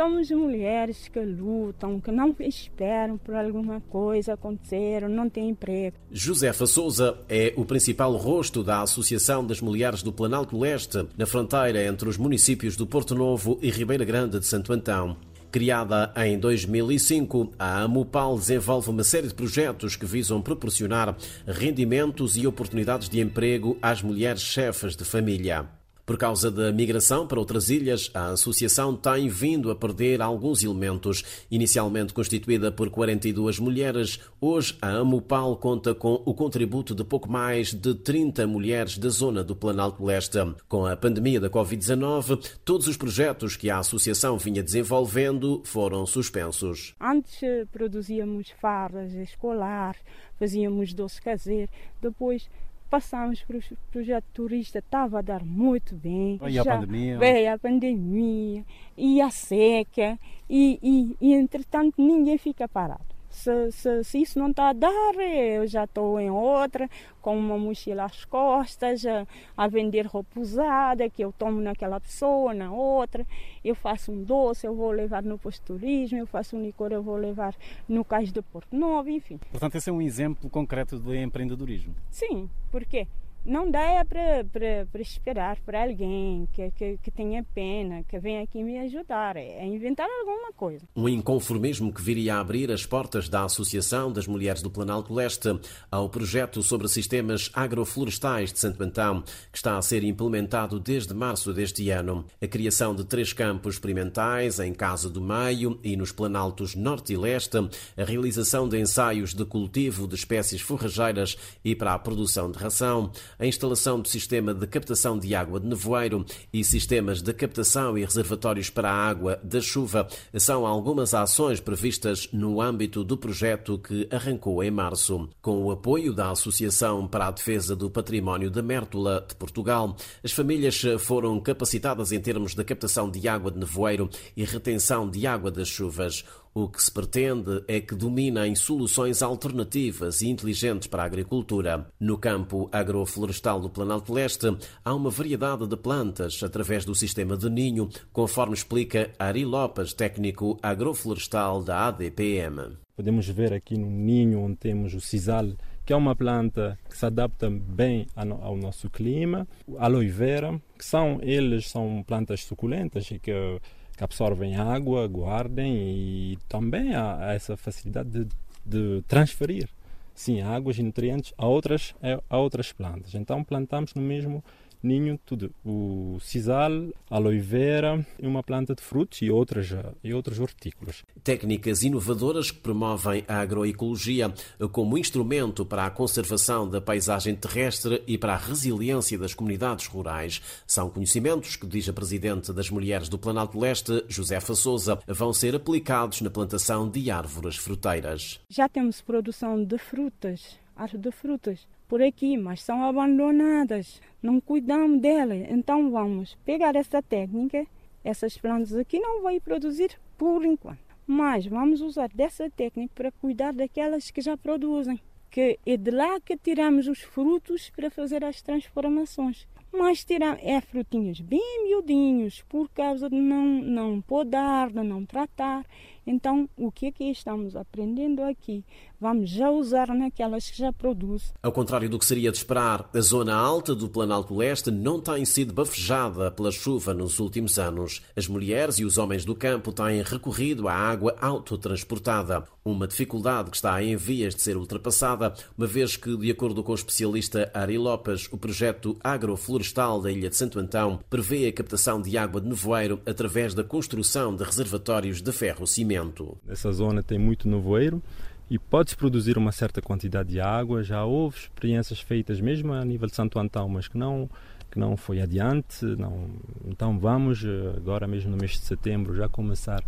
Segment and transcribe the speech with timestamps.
[0.00, 5.94] Somos mulheres que lutam, que não esperam por alguma coisa acontecer, não têm emprego.
[6.10, 11.84] Josefa Souza é o principal rosto da Associação das Mulheres do Planalto Leste, na fronteira
[11.84, 15.18] entre os municípios do Porto Novo e Ribeira Grande de Santo Antão.
[15.52, 21.14] Criada em 2005, a Amupal desenvolve uma série de projetos que visam proporcionar
[21.46, 25.68] rendimentos e oportunidades de emprego às mulheres chefes de família.
[26.10, 31.22] Por causa da migração para outras ilhas, a associação tem vindo a perder alguns elementos.
[31.48, 37.72] Inicialmente constituída por 42 mulheres, hoje a Amupal conta com o contributo de pouco mais
[37.72, 40.38] de 30 mulheres da zona do Planalto Leste.
[40.68, 46.92] Com a pandemia da Covid-19, todos os projetos que a associação vinha desenvolvendo foram suspensos.
[47.00, 50.00] Antes eh, produzíamos fardas escolares,
[50.40, 51.70] fazíamos doce caseiro,
[52.02, 52.48] depois
[52.90, 53.60] passamos para o
[53.92, 56.36] projeto turista, estava a dar muito bem.
[56.38, 57.18] Veio Já, a pandemia.
[57.18, 58.64] Veio a pandemia
[58.96, 63.09] e a seca, e, e, e entretanto ninguém fica parado.
[63.30, 66.90] Se, se, se, isso não está a dar, eu já estou em outra,
[67.22, 72.52] com uma mochila às costas, a, a, vender roupa usada, que eu tomo naquela pessoa,
[72.52, 73.24] na outra.
[73.64, 77.02] Eu faço um doce, eu vou levar no posto turismo, eu faço um licor, eu
[77.02, 77.54] vou levar
[77.88, 79.38] no cais de Porto Novo, enfim.
[79.50, 81.94] Portanto, esse é um exemplo concreto de empreendedorismo.
[82.10, 83.06] Sim, porque
[83.50, 88.62] não dá é para esperar para alguém que, que, que, tenha pena, que venha aqui
[88.62, 89.36] me ajudar.
[89.36, 90.86] É inventar alguma coisa.
[90.94, 95.48] Um inconformismo que viria a abrir as portas da Associação das Mulheres do Planalto Leste
[95.90, 101.52] ao projeto sobre sistemas agroflorestais de Santo Antão, que está a ser implementado desde março
[101.52, 102.24] deste ano.
[102.40, 107.16] A criação de três campos experimentais em Casa do Meio e nos Planaltos Norte e
[107.16, 107.58] Leste,
[107.96, 113.10] a realização de ensaios de cultivo de espécies forrageiras e para a produção de ração,
[113.40, 118.04] a instalação do sistema de captação de água de nevoeiro e sistemas de captação e
[118.04, 124.06] reservatórios para a água da chuva são algumas ações previstas no âmbito do projeto que
[124.10, 125.26] arrancou em março.
[125.40, 130.32] Com o apoio da Associação para a Defesa do Património da Mértola de Portugal, as
[130.32, 135.50] famílias foram capacitadas em termos de captação de água de nevoeiro e retenção de água
[135.50, 136.24] das chuvas.
[136.52, 141.86] O que se pretende é que dominem soluções alternativas e inteligentes para a agricultura.
[142.00, 147.48] No campo agroflorestal do Planalto Leste, há uma variedade de plantas através do sistema de
[147.48, 152.76] ninho, conforme explica Ari Lopes, técnico agroflorestal da ADPM.
[152.96, 155.52] Podemos ver aqui no ninho onde temos o sisal,
[155.86, 159.46] que é uma planta que se adapta bem ao nosso clima,
[159.78, 163.60] aloe vera, que são eles são plantas suculentas e que
[164.04, 168.28] absorvem água, guardem e também há, essa facilidade de,
[168.64, 169.68] de transferir
[170.14, 171.94] sim águas e nutrientes a outras
[172.28, 173.14] a outras plantas.
[173.14, 174.44] Então plantamos no mesmo
[174.82, 175.52] ninho tudo.
[175.64, 176.70] O sisal,
[177.08, 179.68] aloe vera e uma planta de frutos e outras,
[180.02, 181.04] e outras hortícolas.
[181.22, 184.32] Técnicas inovadoras que promovem a agroecologia
[184.72, 190.40] como instrumento para a conservação da paisagem terrestre e para a resiliência das comunidades rurais.
[190.66, 195.54] São conhecimentos que, diz a Presidente das Mulheres do Planalto Leste, Josefa Souza, vão ser
[195.54, 198.40] aplicados na plantação de árvores fruteiras.
[198.48, 204.00] Já temos produção de frutas, árvores de frutas por aqui, mas são abandonadas.
[204.22, 205.44] Não cuidamos delas.
[205.50, 207.66] Então vamos pegar essa técnica.
[208.04, 210.78] Essas plantas aqui não vão produzir por enquanto.
[211.04, 215.00] Mas vamos usar dessa técnica para cuidar daquelas que já produzem.
[215.28, 219.48] Que é de lá que tiramos os frutos para fazer as transformações.
[219.72, 225.64] Mas tiram, é frutinhos bem miudinhos, por causa de não, não podar, de não tratar.
[226.12, 228.64] Então, o que é que estamos aprendendo aqui?
[229.00, 231.30] Vamos já usar naquelas que já produzem.
[231.40, 235.24] Ao contrário do que seria de esperar, a zona alta do Planalto Leste não tem
[235.24, 238.02] sido bafejada pela chuva nos últimos anos.
[238.16, 243.56] As mulheres e os homens do campo têm recorrido à água autotransportada, uma dificuldade que
[243.56, 247.78] está em vias de ser ultrapassada, uma vez que, de acordo com o especialista Ari
[247.78, 252.48] Lopes, o projeto agroflorestal da Ilha de Santo Antão prevê a captação de água de
[252.48, 255.99] nevoeiro através da construção de reservatórios de ferro-cimento.
[256.48, 258.02] Essa zona tem muito nevoeiro
[258.50, 260.82] e pode-se produzir uma certa quantidade de água.
[260.82, 264.28] Já houve experiências feitas mesmo a nível de Santo Antão, mas que não
[264.70, 265.84] que não foi adiante.
[265.84, 266.30] Não.
[266.64, 269.82] Então vamos eh, agora mesmo no mês de setembro já começar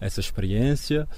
[0.00, 1.08] essa experiência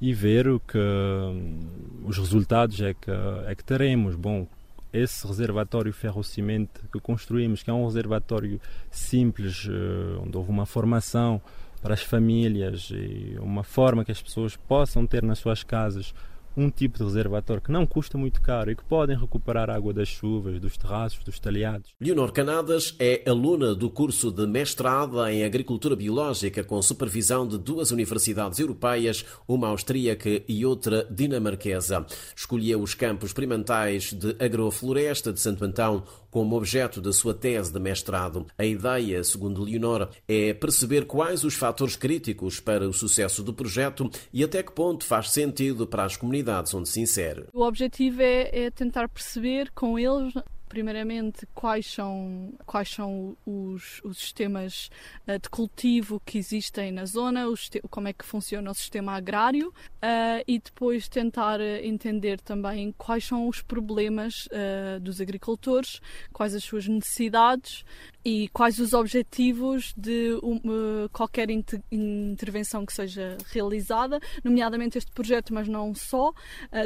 [0.00, 1.60] e ver o que hum,
[2.04, 3.10] os resultados é que
[3.46, 4.14] é que teremos.
[4.14, 4.46] Bom,
[4.92, 8.60] esse reservatório ferro-cimento que construímos, que é um reservatório
[8.90, 11.40] simples, eh, onde houve uma formação
[11.86, 16.12] para as famílias e uma forma que as pessoas possam ter nas suas casas
[16.56, 20.08] um tipo de reservatório que não custa muito caro e que podem recuperar água das
[20.08, 21.94] chuvas, dos terraços, dos talhados.
[22.00, 27.90] Leonor Canadas é aluna do curso de mestrado em Agricultura Biológica com supervisão de duas
[27.90, 32.04] universidades europeias, uma austríaca e outra dinamarquesa.
[32.34, 36.04] Escolheu os campos experimentais de agrofloresta de Santo Antão
[36.36, 38.44] como objeto da sua tese de mestrado.
[38.58, 44.10] A ideia, segundo Leonor, é perceber quais os fatores críticos para o sucesso do projeto
[44.30, 47.46] e até que ponto faz sentido para as comunidades onde se insere.
[47.54, 50.34] O objetivo é, é tentar perceber com eles
[50.68, 54.90] primeiramente quais são, quais são os, os sistemas
[55.26, 57.44] uh, de cultivo que existem na zona,
[57.90, 63.48] como é que funciona o sistema agrário uh, e depois tentar entender também quais são
[63.48, 66.00] os problemas uh, dos agricultores,
[66.32, 67.84] quais as suas necessidades
[68.24, 75.54] e quais os objetivos de uma, qualquer inter, intervenção que seja realizada, nomeadamente este projeto,
[75.54, 76.32] mas não só.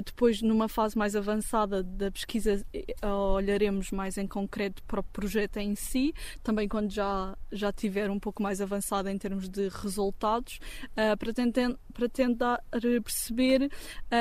[0.04, 2.62] Depois, numa fase mais avançada da pesquisa,
[3.02, 3.40] uh,
[3.70, 6.12] olharemos mais em concreto para o projeto em si,
[6.42, 10.58] também quando já, já tiver um pouco mais avançado em termos de resultados,
[10.92, 12.64] uh, para, tentar, para tentar
[13.02, 13.70] perceber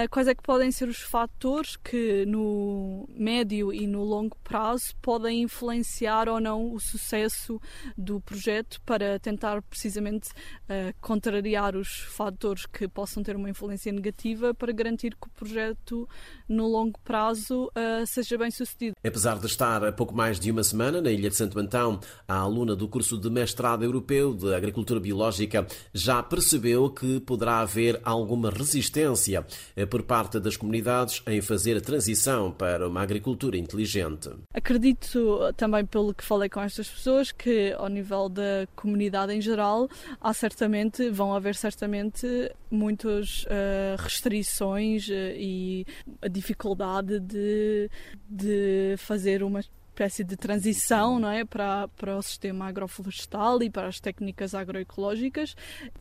[0.10, 5.42] quais é que podem ser os fatores que no médio e no longo prazo podem
[5.44, 7.60] influenciar ou não o sucesso
[7.98, 14.54] do projeto para tentar precisamente uh, contrariar os fatores que possam ter uma influência negativa
[14.54, 16.07] para garantir que o projeto
[16.48, 18.96] no longo prazo uh, seja bem sucedido.
[19.04, 22.36] Apesar de estar há pouco mais de uma semana na Ilha de Santo Antão, a
[22.36, 28.50] aluna do curso de mestrado europeu de Agricultura Biológica já percebeu que poderá haver alguma
[28.50, 29.45] resistência
[29.75, 34.30] eh, por parte das comunidades em fazer a transição para uma agricultura inteligente.
[34.53, 39.89] Acredito também pelo que falei com estas pessoas que ao nível da comunidade em geral
[40.19, 42.27] há certamente vão haver certamente
[42.71, 45.86] muitas uh, restrições e
[46.21, 47.89] a dificuldade de,
[48.30, 49.61] de fazer uma
[49.99, 55.55] espécie de transição não é, para, para o sistema agroflorestal e para as técnicas agroecológicas.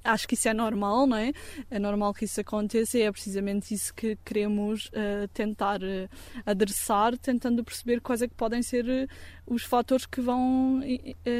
[0.04, 1.32] Acho que isso é normal, não é?
[1.68, 6.08] É normal que isso aconteça e é precisamente isso que queremos uh, tentar uh,
[6.46, 9.08] adressar, tentando perceber quais é que podem ser
[9.48, 10.80] os fatores que vão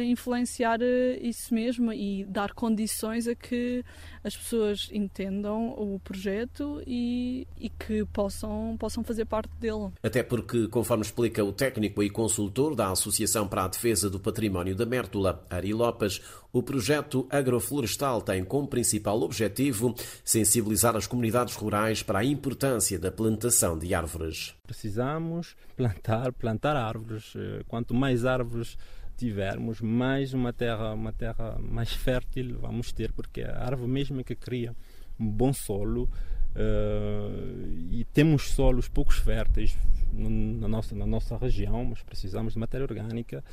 [0.07, 0.79] influenciar
[1.21, 3.85] isso mesmo e dar condições a que
[4.25, 9.91] as pessoas entendam o projeto e, e que possam, possam fazer parte dele.
[10.03, 14.75] Até porque, conforme explica o técnico e consultor da Associação para a Defesa do Património
[14.75, 16.21] da Mértola, Ari Lopes,
[16.59, 19.95] o projeto agroflorestal tem como principal objetivo
[20.25, 24.55] sensibilizar as comunidades rurais para a importância da plantação de árvores.
[24.67, 27.33] Precisamos plantar, plantar árvores.
[27.37, 28.77] Eh, quanto mais árvores
[29.17, 34.25] tivermos mais uma terra, uma terra mais fértil vamos ter, porque a árvore mesmo é
[34.25, 34.75] que cria
[35.19, 36.09] um bom solo
[36.55, 39.77] uh, e temos solos poucos férteis
[40.13, 43.45] na nossa, na nossa região, mas precisamos de matéria orgânica.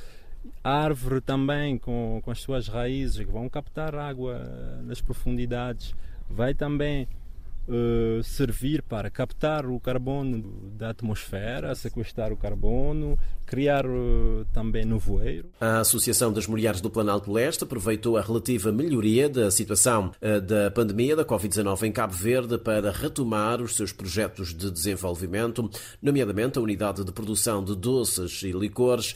[0.63, 4.39] Árvore também, com, com as suas raízes, que vão captar água
[4.83, 5.94] nas profundidades,
[6.30, 7.07] vai também
[7.68, 15.50] uh, servir para captar o carbono da atmosfera, sequestrar o carbono, criar uh, também nevoeiro.
[15.59, 20.71] A Associação das Mulheres do Planalto Leste aproveitou a relativa melhoria da situação uh, da
[20.71, 25.69] pandemia da Covid-19 em Cabo Verde para retomar os seus projetos de desenvolvimento,
[26.02, 29.16] nomeadamente a unidade de produção de doces e licores.